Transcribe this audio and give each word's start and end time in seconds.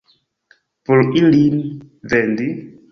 Por 0.85 1.11
ilin 1.21 1.63
vendi? 2.13 2.51